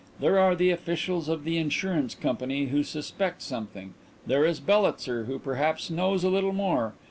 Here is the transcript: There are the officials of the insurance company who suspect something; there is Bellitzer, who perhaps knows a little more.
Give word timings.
There 0.19 0.39
are 0.39 0.55
the 0.55 0.71
officials 0.71 1.29
of 1.29 1.43
the 1.43 1.59
insurance 1.59 2.15
company 2.15 2.65
who 2.69 2.81
suspect 2.81 3.43
something; 3.43 3.93
there 4.25 4.43
is 4.43 4.59
Bellitzer, 4.59 5.25
who 5.25 5.37
perhaps 5.37 5.91
knows 5.91 6.23
a 6.23 6.29
little 6.31 6.53
more. 6.53 6.95